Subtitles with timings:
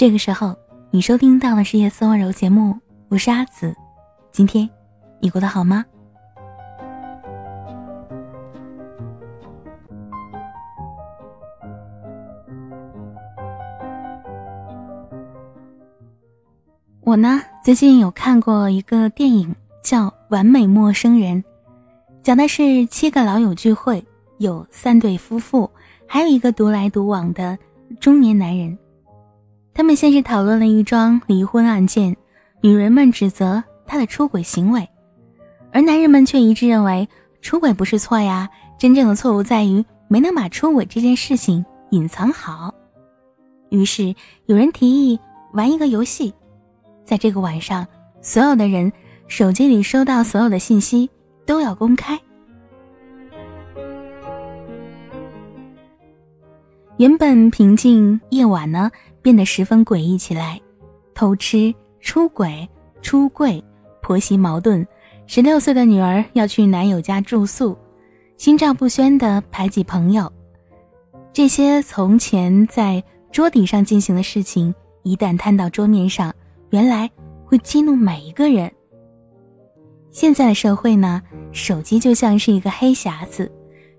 [0.00, 0.56] 这个时候，
[0.90, 2.74] 你收听到的是夜色温柔节目，
[3.10, 3.76] 我是阿紫。
[4.32, 4.66] 今天
[5.20, 5.84] 你过得好吗？
[17.02, 21.44] 我呢，最近有看过一个电影，叫《完美陌生人》，
[22.22, 24.02] 讲的是七个老友聚会，
[24.38, 25.70] 有三对夫妇，
[26.06, 27.58] 还有一个独来独往的
[28.00, 28.78] 中年男人。
[29.72, 32.16] 他们先是讨论了一桩离婚案件，
[32.60, 34.88] 女人们指责他的出轨行为，
[35.72, 37.08] 而男人们却一致认为
[37.40, 42.74] 出轨不是错呀，真正的错误在于没能把出轨这件事情隐藏好。
[43.70, 44.14] 于是
[44.46, 45.18] 有人提议
[45.52, 46.34] 玩一个游戏。
[47.04, 47.86] 在这个晚上，
[48.20, 48.92] 所有的人
[49.26, 51.08] 手机里收到所有的信息
[51.46, 52.18] 都要公开。
[56.98, 58.90] 原本平静夜晚呢，
[59.22, 60.60] 变得十分诡异起来。
[61.14, 62.68] 偷吃、出轨、
[63.02, 63.62] 出柜、
[64.00, 64.86] 婆媳矛盾，
[65.26, 67.76] 十六岁的女儿要去男友家住宿，
[68.36, 70.32] 心照不宣的排挤朋友，
[71.32, 76.34] 这些从前在桌底上进行的事情，一旦摊到桌面上。
[76.70, 77.10] 原来
[77.44, 78.70] 会激怒每一个人。
[80.10, 83.50] 现在的社会呢，手机就像是一个黑匣子，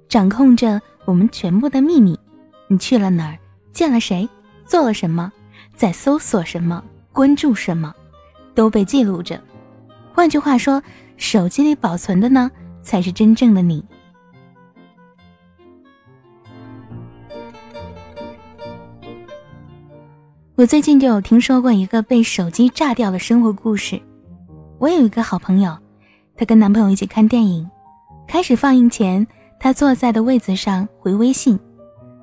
[0.07, 2.17] 掌控着我们全部的秘密。
[2.67, 3.37] 你去了哪儿，
[3.73, 4.27] 见了谁，
[4.71, 5.29] 做了什么，
[5.75, 7.93] 在搜索什么，关注什么，
[8.55, 9.37] 都被记录着。
[10.13, 10.81] 换句话说，
[11.17, 12.49] 手机里保存的呢，
[12.81, 13.83] 才是真正的你。
[20.55, 24.01] 我最近就有听说过一个被手机炸掉的生活故事。
[24.79, 25.77] 我有一个好朋友，
[26.37, 27.69] 她跟男朋友一起看电影，
[28.25, 29.27] 开始放映前，
[29.59, 31.59] 她坐在的位子上回微信，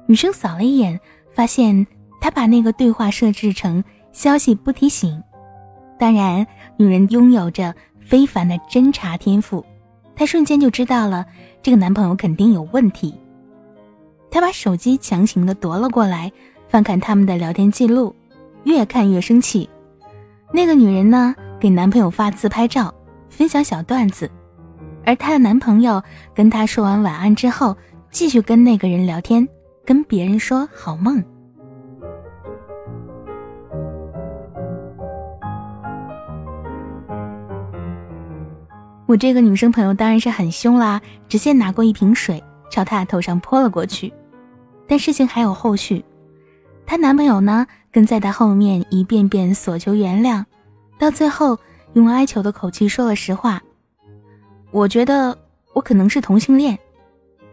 [0.06, 0.98] 女生扫了一眼，
[1.34, 1.86] 发现
[2.20, 5.22] 他把那个对话设置成消息不提醒。
[5.98, 9.64] 当然，女人拥有着非凡的侦查天赋，
[10.14, 11.26] 她瞬间就知道了
[11.62, 13.14] 这个男朋友肯定有问题。
[14.30, 16.30] 她把手机强行的夺了过来，
[16.68, 18.14] 翻看他们的聊天记录。
[18.64, 19.68] 越看越生气，
[20.52, 22.92] 那个女人呢，给男朋友发自拍照，
[23.30, 24.30] 分享小段子，
[25.06, 26.02] 而她的男朋友
[26.34, 27.74] 跟她说完晚安之后，
[28.10, 29.48] 继续跟那个人聊天，
[29.86, 31.24] 跟别人说好梦。
[39.08, 44.12] 我这个女生朋友当然是很凶啦，直接拿过一瓶水朝她头上泼了过去，
[44.86, 46.04] 但事情还有后续。
[46.84, 50.44] 她男朋友呢，跟在她后面一遍遍索求原谅，
[50.98, 51.58] 到最后
[51.94, 53.62] 用哀求的口气说了实话
[54.72, 55.38] ：“我觉得
[55.72, 56.78] 我可能是同性恋，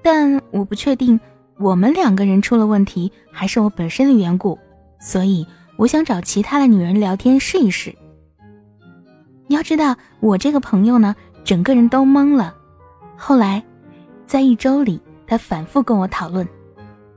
[0.01, 1.17] 但我不确定
[1.57, 4.59] 我们两个人出了问题，还是我本身的缘故，
[4.99, 7.95] 所以我想找其他的女人聊天试一试。”
[9.47, 12.53] 你要知道，我这个朋友呢，整个人都懵了。
[13.15, 13.63] 后来，
[14.25, 16.45] 在一周里，他反复跟我讨论：“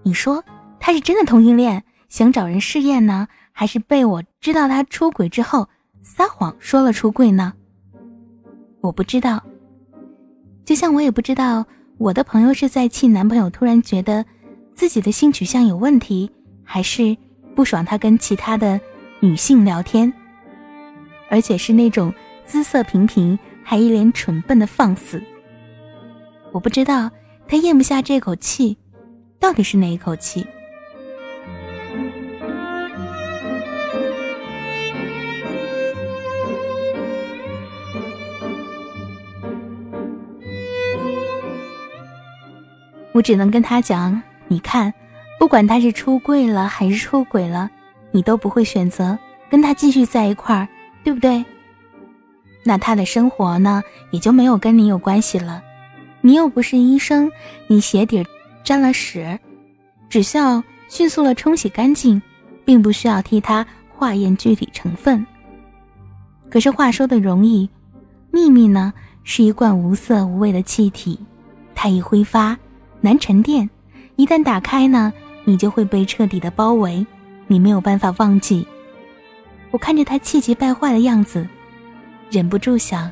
[0.05, 0.44] 你说
[0.78, 5.69] 他是真的同性恋？”想找人试验呢，还是被我知道他出轨之后
[6.00, 7.53] 撒谎说了出柜呢？
[8.81, 9.43] 我不知道，
[10.65, 11.67] 就像我也不知道
[11.99, 14.25] 我的朋友是在气男朋友突然觉得
[14.72, 16.31] 自己的性取向有问题，
[16.65, 17.15] 还是
[17.55, 18.81] 不爽他跟其他的
[19.21, 20.11] 女性聊天，
[21.28, 22.11] 而且是那种
[22.47, 23.38] 姿色平平
[23.71, 25.23] 还一脸蠢笨的放肆。
[26.53, 27.11] 我不知道
[27.47, 28.79] 他咽不下这口气，
[29.39, 30.47] 到底是哪一口气。
[43.12, 44.95] 我只能跟他讲，你看，
[45.39, 47.69] 不管他是出柜了还是出轨了，
[48.12, 49.19] 你都不会选择
[49.50, 50.67] 跟他继续在一块儿，
[51.05, 51.45] 对不对？
[52.69, 55.62] 那他的生活呢，也就没有跟你有关系了。
[56.21, 57.33] 你又不是医生，
[57.67, 58.23] 你鞋底
[58.62, 59.39] 沾了屎，
[60.11, 62.20] 只需要迅速的冲洗干净，
[62.67, 63.67] 并不需要替他
[63.97, 65.26] 化验具体成分。
[66.50, 67.67] 可是话说的容易，
[68.31, 68.93] 秘密呢，
[69.25, 71.19] 是一罐无色无味的气体，
[71.75, 72.55] 它一挥发。
[73.00, 73.71] 难沉淀，
[74.17, 75.11] 一旦打开呢，
[75.44, 77.06] 你就会被彻底的包围，
[77.47, 78.67] 你没有办法忘记。
[79.71, 81.49] 我看着他气急败坏的样子，
[82.30, 83.10] 忍不住想：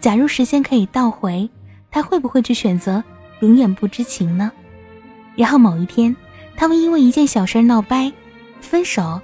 [0.00, 1.48] 假如时间可以倒回，
[1.90, 3.02] 他会不会去选择
[3.40, 4.52] 永远不知情呢？
[5.34, 6.14] 然后某一天，
[6.56, 8.12] 他们因为一件小事闹掰，
[8.60, 9.20] 分手，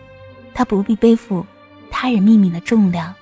[0.52, 1.46] 他不必背负
[1.90, 3.14] 他人秘密的重量。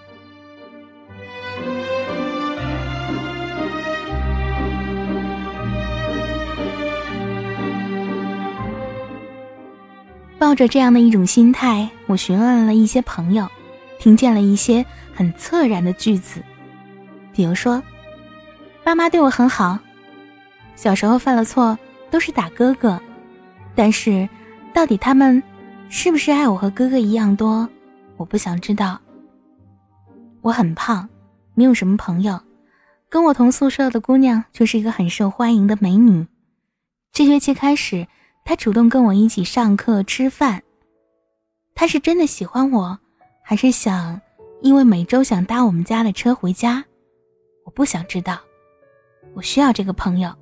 [10.38, 13.48] 抱着这样的一种心态，我我询问了一些朋友，
[13.98, 14.84] 听见了一些
[15.14, 16.42] 很恻然的句子，
[17.32, 17.82] 比如说
[18.82, 19.78] ：“爸妈对我很好，
[20.74, 21.78] 小时候犯了错
[22.10, 23.00] 都是打哥哥，
[23.74, 24.28] 但是
[24.72, 25.42] 到底他们
[25.88, 27.68] 是不是爱我和哥哥一样多，
[28.16, 29.00] 我不想知道。
[30.40, 31.08] 我很胖，
[31.54, 32.40] 没有什么朋友，
[33.08, 36.26] 跟我同宿舍的姑娘就是一个很受欢迎的美女。
[37.12, 38.06] 这学期开始，
[38.44, 40.62] 她主动跟我一起上课吃饭。”
[41.74, 42.98] 她是真的喜欢我，
[43.42, 44.20] 还是想
[44.62, 46.84] 因为每周想搭我们家的车回家？
[47.64, 48.38] 我不想知道。
[49.34, 50.32] 我需要这个朋友。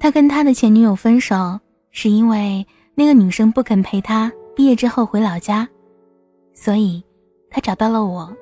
[0.00, 1.58] 他跟他的前女友分手，
[1.90, 5.68] 是因为那个女生不肯陪他毕业之后回老家，
[6.52, 7.02] 所以
[7.50, 8.36] 他找到了我，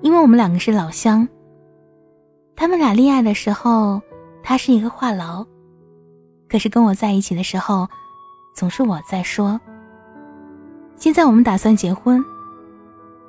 [0.00, 1.28] 因为我们两个是老乡。
[2.56, 4.00] 他们俩恋爱的时候，
[4.42, 5.46] 他是一个话痨，
[6.48, 7.88] 可是跟我在一起的时候，
[8.54, 9.60] 总是我在说。
[10.96, 12.22] 现在我们打算结婚，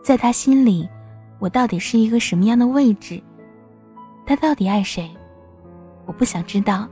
[0.04, 0.90] 在他心里，
[1.40, 3.22] 我到底是一个什么样的位置？
[4.26, 5.10] 他到底爱谁？
[6.06, 6.88] 我不想知道。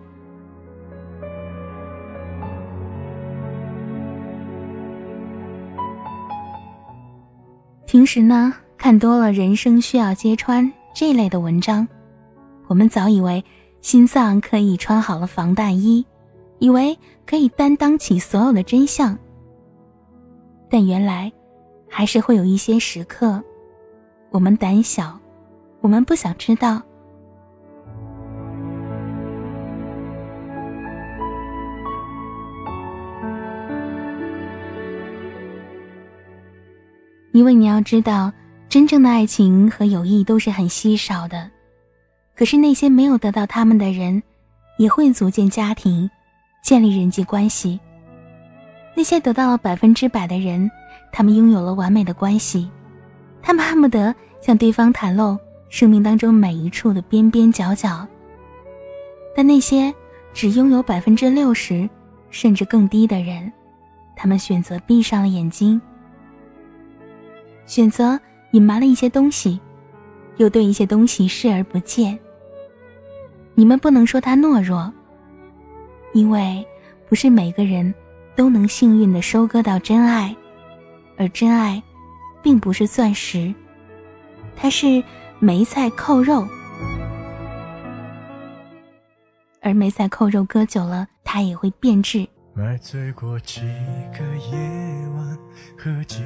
[7.85, 11.87] 平时呢，看多了人生需要揭穿这类的文章。
[12.67, 13.43] 我们早以为
[13.81, 16.05] 心脏可以穿好了防弹衣，
[16.59, 19.17] 以为可以担当起所有的真相，
[20.69, 21.31] 但原来
[21.87, 23.41] 还是会有一些时刻，
[24.31, 25.17] 我们胆小，
[25.81, 26.81] 我们不想知道，
[37.31, 38.31] 因为你要知道，
[38.67, 41.49] 真正的爱情和友谊都是很稀少的。
[42.39, 44.23] 可是那些没有得到他们的人，
[44.77, 46.09] 也会组建家庭，
[46.63, 47.77] 建立人际关系。
[48.95, 50.71] 那些得到了百分之百的人，
[51.11, 52.69] 他们拥有了完美的关系，
[53.41, 55.37] 他们恨不得向对方袒露
[55.67, 58.07] 生命当中每一处的边边角角。
[59.35, 59.93] 但那些
[60.33, 61.89] 只拥有百分之六十，
[62.29, 63.51] 甚至更低的人，
[64.15, 65.81] 他们选择闭上了眼睛，
[67.65, 68.17] 选择
[68.51, 69.59] 隐瞒了一些东西，
[70.37, 72.17] 又对一些东西视而不见。
[73.59, 74.89] 你们不能说他懦弱，
[76.13, 76.65] 因为
[77.09, 77.93] 不是每个人
[78.33, 80.33] 都能幸运的收割到真爱，
[81.17, 81.83] 而真爱，
[82.41, 83.53] 并不是钻石，
[84.55, 85.03] 它是
[85.39, 86.47] 梅菜扣肉，
[89.61, 92.25] 而梅菜扣肉搁久了，它也会变质。
[92.53, 93.59] 买醉过几
[94.17, 94.23] 个
[94.53, 94.57] 夜
[95.17, 95.37] 晚，
[95.77, 96.23] 喝几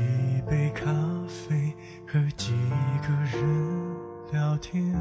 [0.47, 0.85] 杯咖
[1.27, 1.73] 啡，
[2.07, 2.51] 和几
[3.01, 3.95] 个人
[4.31, 4.93] 聊天。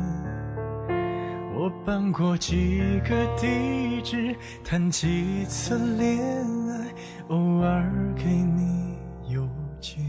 [1.62, 6.19] 我搬过几个地址，谈几次恋
[6.69, 6.93] 爱，
[7.29, 8.97] 偶尔给你
[9.32, 9.49] 邮
[9.81, 10.03] 件。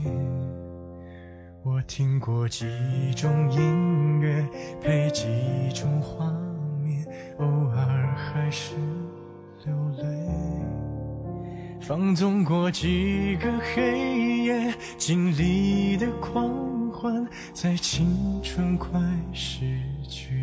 [1.62, 2.66] 我听过几
[3.16, 4.44] 种音乐，
[4.82, 5.28] 配几
[5.76, 6.26] 种画
[6.84, 7.06] 面，
[7.38, 8.74] 偶尔还是
[9.64, 10.04] 流泪。
[11.80, 17.24] 放纵过几个黑夜，经历的狂欢，
[17.54, 19.00] 在青春快
[19.32, 19.80] 逝
[20.10, 20.43] 去。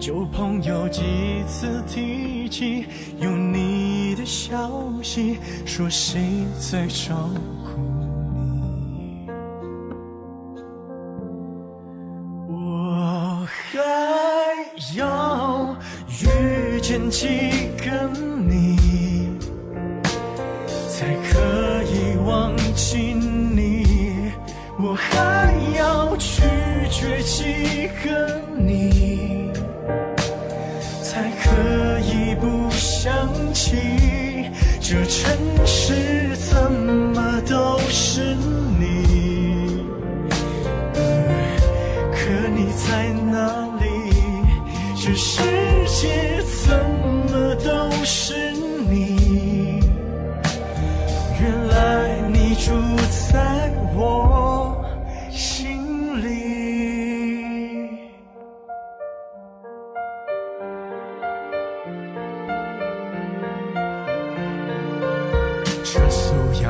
[0.00, 1.02] 旧朋友几
[1.46, 2.86] 次提起
[3.20, 4.70] 有你的消
[5.02, 6.22] 息，说谁
[6.58, 7.28] 在照
[7.62, 7.72] 顾
[8.34, 9.28] 你？
[12.48, 13.78] 我还
[14.96, 15.76] 要
[16.08, 17.49] 遇见几
[34.90, 35.59] 这城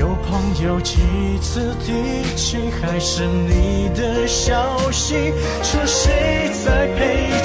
[0.00, 0.96] 有朋友几
[1.42, 5.30] 次提起，还是你的消息，
[5.62, 7.39] 说谁在陪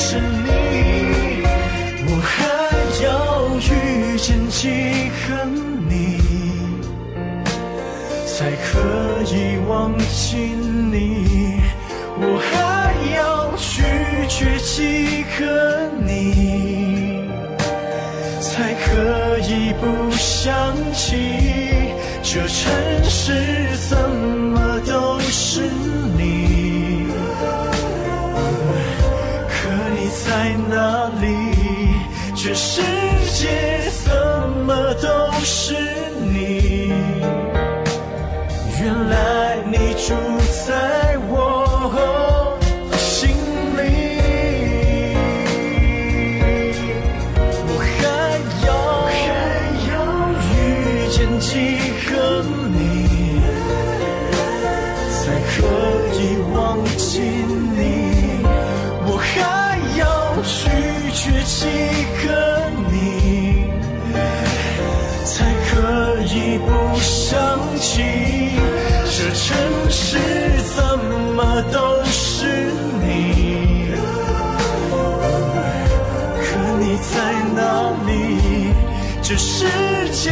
[79.27, 79.65] 这世
[80.11, 80.29] 界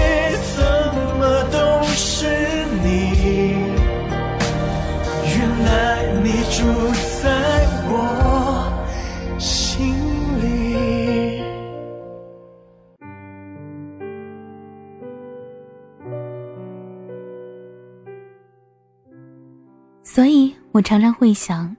[0.55, 0.63] 怎
[1.17, 2.27] 么都是
[2.83, 3.65] 你？
[5.25, 6.61] 原来你住
[7.19, 7.25] 在
[7.89, 7.91] 我
[9.39, 9.95] 心
[10.39, 11.41] 里。
[20.03, 21.75] 所以我常常会想，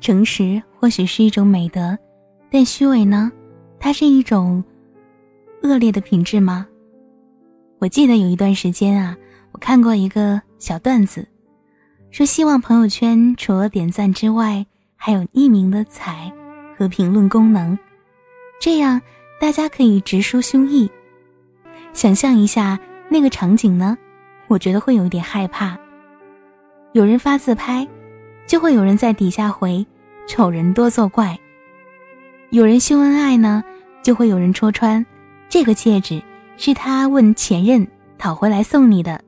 [0.00, 1.98] 诚实或许是一种美德，
[2.52, 3.32] 但虚伪呢？
[3.80, 4.62] 它是一种
[5.62, 6.66] 恶劣的品质吗？
[7.78, 9.16] 我记得有一段时间啊，
[9.52, 11.26] 我看过一个小段子，
[12.10, 14.64] 说希望朋友圈除了点赞之外，
[14.96, 16.32] 还有匿名的踩
[16.76, 17.78] 和评论功能，
[18.60, 19.00] 这样
[19.40, 20.88] 大家可以直抒胸臆。
[21.92, 22.78] 想象一下
[23.08, 23.96] 那个场景呢，
[24.48, 25.76] 我觉得会有点害怕。
[26.92, 27.86] 有人发自拍，
[28.46, 29.84] 就会有人在底下回
[30.26, 31.36] “丑人多作怪”；
[32.50, 33.62] 有人秀恩爱呢，
[34.02, 35.04] 就会有人戳穿
[35.52, 36.22] 这个戒指
[36.56, 39.22] 是他问前任讨回来送你的。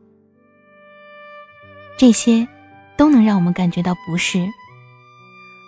[1.99, 2.49] 这些
[2.97, 4.49] 都能让我们感觉到不适。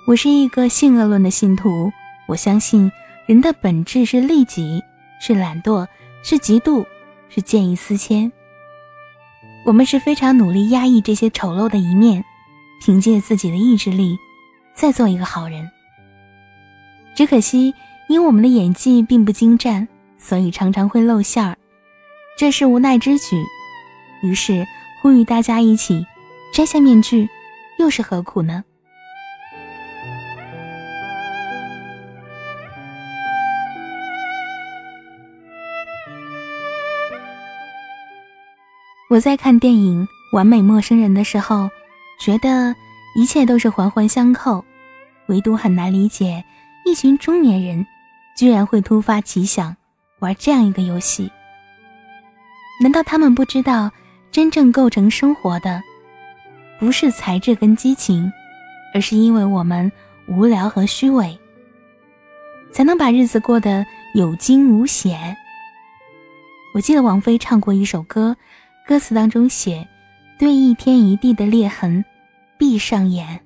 [0.07, 1.93] 我是一个性恶论的信徒，
[2.27, 2.91] 我相信
[3.27, 4.83] 人的本质是利己，
[5.21, 5.87] 是懒惰，
[6.23, 6.87] 是嫉妒，
[7.29, 8.33] 是见异思迁。
[9.67, 12.25] 我们是非常努力压抑这些丑陋的一面，
[12.81, 14.17] 凭借自己的意志力，
[14.73, 15.71] 再做一个好人。
[17.15, 17.75] 只可惜，
[18.09, 19.87] 因我们的演技并不精湛，
[20.19, 21.57] 所以常常会露馅儿，
[22.37, 23.37] 这是无奈之举。
[24.23, 24.67] 于是
[25.01, 26.07] 呼吁大家一起
[26.53, 27.29] 摘下面具，
[27.79, 28.65] 又是何苦呢？
[39.09, 40.05] 我在看电影
[40.37, 41.71] 《完美陌生人》的时候，
[42.19, 42.75] 觉得
[43.15, 44.65] 一切都是环环相扣，
[45.27, 46.45] 唯独很难理解
[46.85, 47.87] 一群中年人
[48.37, 49.77] 居然会突发奇想
[50.19, 51.31] 玩这样一个游戏。
[52.83, 53.91] 难道他们不知道，
[54.31, 55.83] 真正构成生活的
[56.79, 58.31] 不是才智跟激情，
[58.93, 59.91] 而是因为我们
[60.29, 61.39] 无聊和虚伪，
[62.71, 65.37] 才能把日子过得有惊无险？
[66.75, 68.37] 我记得王菲唱过一首歌。
[68.87, 69.89] 歌词当中写
[70.39, 72.05] ：“对一天一地的裂痕，
[72.57, 73.41] 闭上眼。”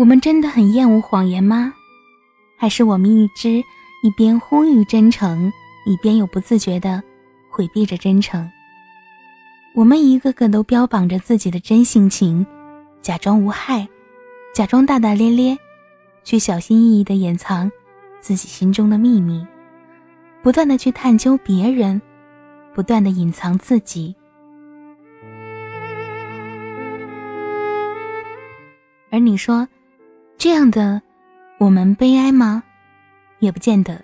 [0.00, 1.74] 我们真的很厌恶谎言吗？
[2.56, 3.62] 还是我们一直
[4.02, 5.52] 一边呼吁真诚，
[5.84, 7.02] 一边又不自觉的？
[7.50, 8.50] 回避着真诚，
[9.74, 12.46] 我们一个个都标榜着自己的真性情，
[13.02, 13.86] 假装无害，
[14.54, 15.58] 假装大大咧咧，
[16.24, 17.70] 却小心翼翼的掩藏
[18.20, 19.46] 自己心中的秘密，
[20.42, 22.00] 不断的去探究别人，
[22.74, 24.16] 不断的隐藏自己。
[29.10, 29.68] 而你说，
[30.40, 31.02] 这样的
[31.58, 32.62] 我们悲哀吗？
[33.40, 34.02] 也不见得，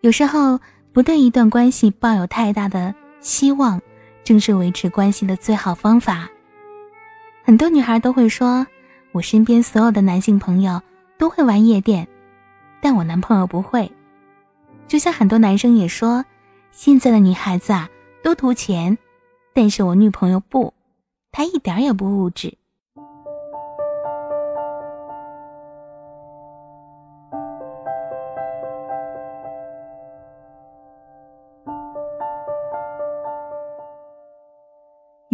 [0.00, 0.60] 有时候
[0.92, 3.82] 不对一段关系抱有太大的希望，
[4.22, 6.28] 正是维持关系的最好方法。
[7.42, 8.64] 很多女孩都会说，
[9.10, 10.80] 我身边所有的男性朋友
[11.18, 12.06] 都会玩夜店，
[12.80, 13.90] 但我男朋友不会。
[14.86, 16.24] 就像很多男生也说，
[16.70, 17.90] 现在的女孩子啊
[18.22, 18.96] 都图钱，
[19.52, 20.72] 但是我女朋友不，
[21.32, 22.56] 她一点也不物质。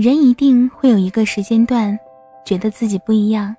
[0.01, 1.99] 人一定会有一个时间段，
[2.43, 3.55] 觉得自己不一样，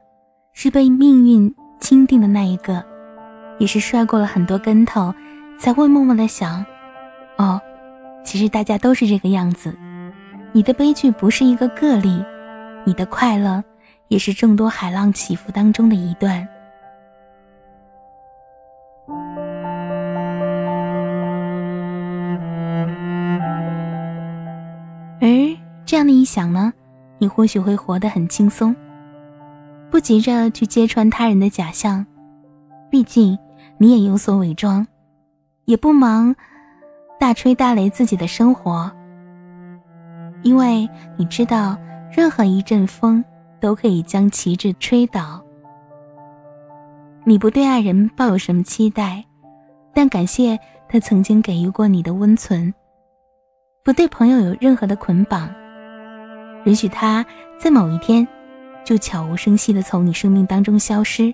[0.53, 2.83] 是被命运钦定的那一个，
[3.60, 5.13] 也是摔过了很多跟头，
[5.60, 6.65] 才会默默的想：
[7.38, 7.62] 哦，
[8.25, 9.77] 其实大家都是这个样子。
[10.51, 12.25] 你的悲剧不是一个个例，
[12.86, 13.63] 你的快乐
[14.07, 16.48] 也是众多海浪起伏当中的一段。
[26.31, 26.71] 想呢，
[27.17, 28.73] 你或许会活得很轻松，
[29.89, 32.05] 不急着去揭穿他人的假象，
[32.89, 33.38] 毕竟
[33.77, 34.88] 你也有所伪装，
[35.65, 36.33] 也不忙
[37.19, 38.89] 大吹大擂自己的生活，
[40.41, 41.77] 因为你知道，
[42.15, 43.21] 任何一阵风
[43.59, 45.43] 都可以将旗帜吹倒。
[47.25, 49.21] 你不对爱人抱有什么期待，
[49.93, 50.57] 但感谢
[50.88, 52.73] 他曾经给予过你的温存；
[53.83, 55.50] 不对朋友有任何的捆绑。
[56.65, 57.25] 允许他
[57.59, 58.27] 在某一天，
[58.83, 61.33] 就悄无声息的从你生命当中消失。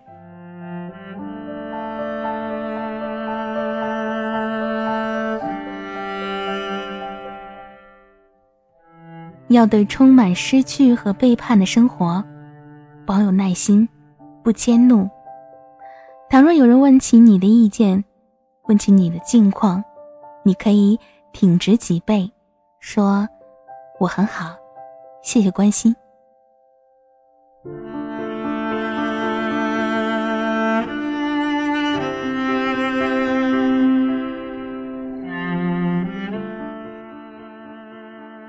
[9.50, 12.22] 要对充满失去和背叛的生活，
[13.06, 13.88] 保有耐心，
[14.44, 15.10] 不迁怒。
[16.30, 18.04] 倘若有人问起你的意见，
[18.68, 19.82] 问起你的近况，
[20.44, 21.00] 你可以
[21.32, 22.30] 挺直脊背，
[22.82, 23.28] 说
[24.02, 24.54] ：“我很好。”
[25.28, 25.94] 谢谢关心。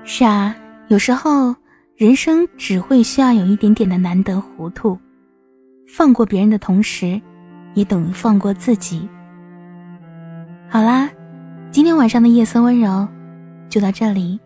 [0.05, 0.55] 是啊，
[0.87, 1.53] 有时候
[1.97, 4.97] 人生只会需要有一点点的难得糊涂，
[5.85, 7.21] 放过别人的同时，
[7.73, 9.07] 也等于放过自己。
[10.69, 11.09] 好啦，
[11.71, 13.05] 今天晚上的夜色温柔
[13.67, 14.39] 就到这里，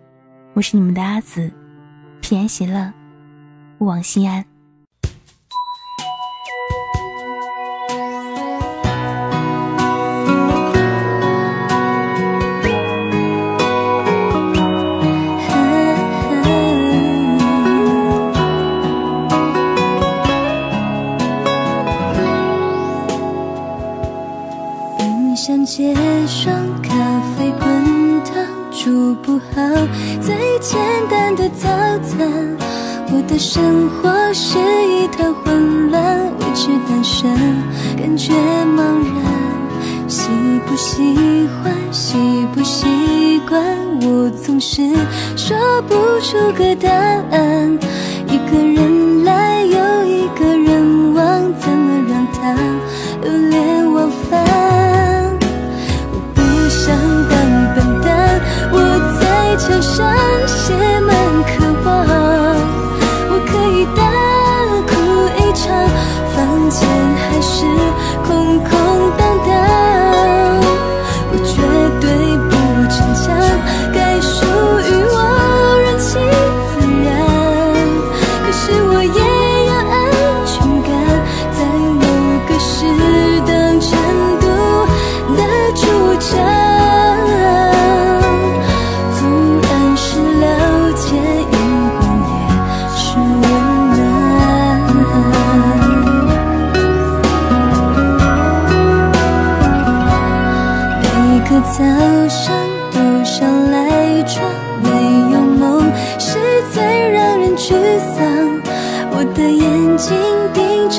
[0.55, 1.51] 我是你们的阿紫。
[2.23, 2.93] 平安喜乐，
[3.79, 4.45] 勿忘心安。
[24.97, 25.93] 冰箱结
[26.25, 26.89] 霜，咖
[27.35, 27.72] 啡滚烫，
[28.83, 29.61] 煮不好
[30.19, 30.77] 最简
[31.09, 31.69] 单的早
[31.99, 32.29] 餐。
[33.13, 37.33] 我的生活是一团混乱，维持单身，
[37.95, 38.33] 感觉
[38.75, 38.83] 茫
[39.15, 40.09] 然。
[40.09, 40.27] 喜
[40.67, 43.63] 不喜欢，习不习惯，
[44.01, 44.81] 我总是
[45.37, 47.79] 说不出个答案。
[48.27, 52.53] 一个人来，又一个人往，怎么让他
[53.21, 53.82] 留恋
[59.53, 62.12] 我在墙上写满渴望。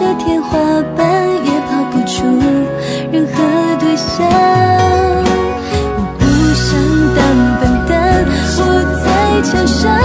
[0.04, 0.58] 着天花
[0.94, 1.02] 板，
[1.46, 2.26] 也跑不出
[3.10, 3.32] 任何
[3.80, 4.28] 对象。
[5.96, 6.22] 我不
[6.54, 6.68] 想
[7.16, 7.18] 当
[7.58, 7.92] 笨蛋，
[8.58, 8.60] 我
[9.02, 9.06] 在
[9.40, 10.03] 墙上。